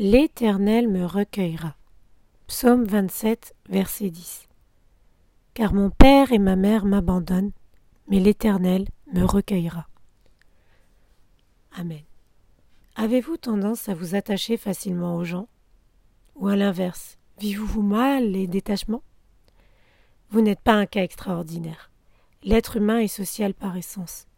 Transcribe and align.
L'Éternel 0.00 0.86
me 0.86 1.04
recueillera. 1.04 1.74
Psaume 2.46 2.84
27, 2.84 3.56
verset 3.68 4.10
10. 4.10 4.48
Car 5.54 5.74
mon 5.74 5.90
père 5.90 6.30
et 6.30 6.38
ma 6.38 6.54
mère 6.54 6.84
m'abandonnent, 6.84 7.50
mais 8.06 8.20
l'Éternel 8.20 8.86
me 9.12 9.24
recueillera. 9.24 9.88
Amen. 11.72 12.04
Avez-vous 12.94 13.38
tendance 13.38 13.88
à 13.88 13.94
vous 13.94 14.14
attacher 14.14 14.56
facilement 14.56 15.16
aux 15.16 15.24
gens? 15.24 15.48
Ou 16.36 16.46
à 16.46 16.54
l'inverse, 16.54 17.18
vivez-vous 17.40 17.82
mal 17.82 18.30
les 18.30 18.46
détachements? 18.46 19.02
Vous 20.30 20.42
n'êtes 20.42 20.60
pas 20.60 20.74
un 20.74 20.86
cas 20.86 21.02
extraordinaire. 21.02 21.90
L'être 22.44 22.76
humain 22.76 23.00
est 23.00 23.08
social 23.08 23.52
par 23.52 23.76
essence. 23.76 24.28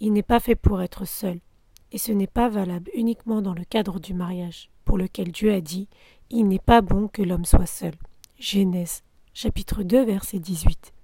Il 0.00 0.12
n'est 0.12 0.24
pas 0.24 0.40
fait 0.40 0.56
pour 0.56 0.82
être 0.82 1.04
seul, 1.04 1.38
et 1.92 1.98
ce 1.98 2.10
n'est 2.10 2.26
pas 2.26 2.48
valable 2.48 2.90
uniquement 2.94 3.42
dans 3.42 3.54
le 3.54 3.64
cadre 3.64 4.00
du 4.00 4.12
mariage, 4.12 4.70
pour 4.94 5.00
lequel 5.00 5.32
Dieu 5.32 5.52
a 5.52 5.60
dit 5.60 5.88
Il 6.30 6.46
n'est 6.46 6.60
pas 6.60 6.80
bon 6.80 7.08
que 7.08 7.20
l'homme 7.20 7.44
soit 7.44 7.66
seul. 7.66 7.94
Genèse, 8.38 9.02
chapitre 9.32 9.82
2, 9.82 10.04
verset 10.04 10.38
18. 10.38 10.94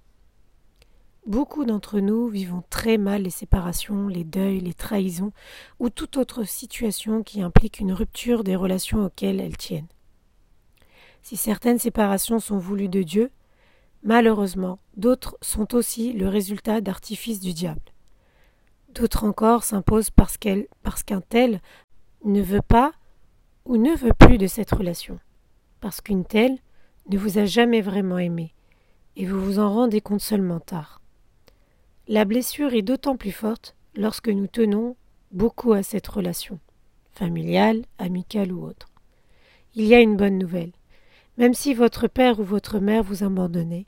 Beaucoup 1.25 1.65
d'entre 1.65 1.99
nous 1.99 2.29
vivons 2.29 2.63
très 2.69 2.97
mal 2.97 3.23
les 3.23 3.29
séparations, 3.29 4.07
les 4.07 4.23
deuils, 4.23 4.61
les 4.61 4.73
trahisons 4.73 5.33
ou 5.79 5.89
toute 5.89 6.15
autre 6.15 6.45
situation 6.45 7.21
qui 7.21 7.41
implique 7.41 7.81
une 7.81 7.91
rupture 7.91 8.45
des 8.45 8.55
relations 8.55 9.03
auxquelles 9.03 9.41
elles 9.41 9.57
tiennent. 9.57 9.89
Si 11.21 11.35
certaines 11.35 11.79
séparations 11.79 12.39
sont 12.39 12.59
voulues 12.59 12.87
de 12.87 13.03
Dieu, 13.03 13.29
malheureusement, 14.03 14.79
d'autres 14.95 15.37
sont 15.41 15.75
aussi 15.75 16.13
le 16.13 16.29
résultat 16.29 16.79
d'artifices 16.79 17.41
du 17.41 17.51
diable. 17.51 17.91
D'autres 18.93 19.25
encore 19.25 19.65
s'imposent 19.65 20.11
parce 20.11 20.37
qu'un 20.37 21.21
tel 21.27 21.59
ne 22.23 22.41
veut 22.41 22.61
pas 22.61 22.93
ou 23.65 23.77
ne 23.77 23.95
veut 23.95 24.13
plus 24.13 24.37
de 24.37 24.47
cette 24.47 24.71
relation, 24.71 25.19
parce 25.79 26.01
qu'une 26.01 26.25
telle 26.25 26.57
ne 27.09 27.17
vous 27.17 27.37
a 27.37 27.45
jamais 27.45 27.81
vraiment 27.81 28.17
aimé, 28.17 28.53
et 29.15 29.25
vous 29.25 29.43
vous 29.43 29.59
en 29.59 29.71
rendez 29.73 30.01
compte 30.01 30.21
seulement 30.21 30.59
tard. 30.59 31.01
La 32.07 32.25
blessure 32.25 32.73
est 32.73 32.81
d'autant 32.81 33.17
plus 33.17 33.31
forte 33.31 33.75
lorsque 33.95 34.29
nous 34.29 34.47
tenons 34.47 34.95
beaucoup 35.31 35.73
à 35.73 35.83
cette 35.83 36.07
relation, 36.07 36.59
familiale, 37.11 37.83
amicale 37.97 38.51
ou 38.51 38.65
autre. 38.65 38.89
Il 39.75 39.85
y 39.85 39.95
a 39.95 40.01
une 40.01 40.17
bonne 40.17 40.37
nouvelle. 40.37 40.71
Même 41.37 41.53
si 41.53 41.73
votre 41.73 42.07
père 42.07 42.39
ou 42.39 42.43
votre 42.43 42.79
mère 42.79 43.03
vous 43.03 43.23
abandonnait, 43.23 43.85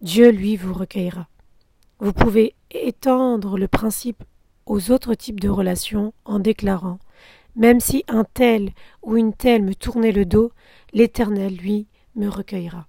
Dieu, 0.00 0.30
lui, 0.30 0.56
vous 0.56 0.74
recueillera. 0.74 1.28
Vous 2.00 2.12
pouvez 2.12 2.54
étendre 2.70 3.58
le 3.58 3.68
principe 3.68 4.24
aux 4.66 4.90
autres 4.90 5.14
types 5.14 5.40
de 5.40 5.48
relations 5.48 6.12
en 6.24 6.38
déclarant 6.38 6.98
Même 7.56 7.80
si 7.80 8.04
un 8.08 8.24
tel 8.24 8.72
ou 9.02 9.16
une 9.16 9.34
telle 9.34 9.62
me 9.62 9.74
tournait 9.74 10.12
le 10.12 10.24
dos, 10.24 10.52
l'Éternel, 10.92 11.56
lui, 11.56 11.86
me 12.14 12.28
recueillera. 12.28 12.86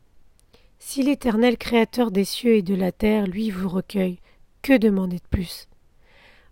Si 0.80 1.04
l'Éternel 1.04 1.58
Créateur 1.58 2.12
des 2.12 2.26
cieux 2.26 2.56
et 2.56 2.62
de 2.62 2.76
la 2.76 2.92
terre, 2.92 3.28
lui, 3.28 3.50
vous 3.50 3.70
recueille, 3.70 4.20
que 4.62 4.78
demander 4.78 5.18
de 5.18 5.28
plus? 5.30 5.68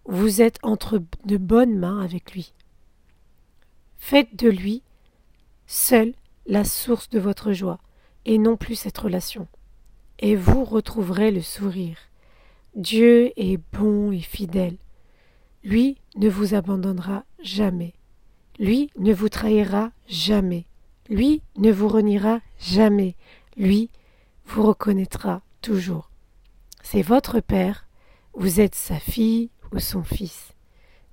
Vous 0.06 0.42
êtes 0.42 0.60
entre 0.64 1.02
de 1.26 1.38
bonnes 1.38 1.78
mains 1.78 2.02
avec 2.02 2.34
lui. 2.34 2.54
Faites 3.98 4.36
de 4.36 4.50
lui 4.50 4.82
seul 5.68 6.14
la 6.48 6.64
source 6.64 7.10
de 7.10 7.20
votre 7.20 7.54
joie, 7.54 7.80
et 8.26 8.40
non 8.40 8.58
plus 8.58 8.76
cette 8.76 8.98
relation. 8.98 9.48
Et 10.18 10.36
vous 10.36 10.66
retrouverez 10.66 11.32
le 11.32 11.42
sourire. 11.42 11.98
Dieu 12.76 13.32
est 13.38 13.60
bon 13.74 14.12
et 14.12 14.20
fidèle. 14.20 14.78
Lui 15.64 15.98
ne 16.18 16.28
vous 16.28 16.56
abandonnera 16.56 17.24
jamais. 17.42 17.94
Lui 18.60 18.92
ne 18.98 19.14
vous 19.14 19.30
trahira 19.30 19.92
jamais. 20.08 20.66
Lui 21.10 21.42
ne 21.58 21.72
vous 21.72 21.88
reniera 21.88 22.42
jamais. 22.60 23.16
Lui 23.56 23.90
vous 24.46 24.64
reconnaîtra 24.64 25.42
toujours. 25.62 26.12
C'est 26.84 27.02
votre 27.02 27.40
Père, 27.40 27.88
vous 28.34 28.60
êtes 28.60 28.76
sa 28.76 29.00
fille 29.00 29.50
ou 29.72 29.80
son 29.80 30.04
fils. 30.04 30.54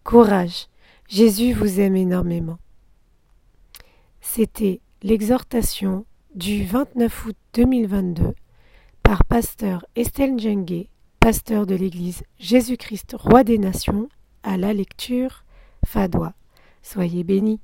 Courage, 0.03 0.67
Jésus 1.09 1.53
vous 1.53 1.79
aime 1.79 1.95
énormément. 1.95 2.59
C'était 4.21 4.81
l'exhortation 5.03 6.05
du 6.35 6.65
29 6.65 7.27
août 7.27 7.37
2022 7.55 8.35
par 9.05 9.25
pasteur 9.25 9.87
Estelle 9.95 10.39
Djengue, 10.39 10.89
pasteur 11.21 11.65
de 11.65 11.77
l'Église 11.77 12.25
Jésus-Christ, 12.41 13.15
roi 13.17 13.45
des 13.45 13.59
nations, 13.59 14.09
à 14.43 14.57
la 14.57 14.73
lecture 14.73 15.45
Fadois. 15.85 16.35
Soyez 16.87 17.25
bénis. 17.25 17.59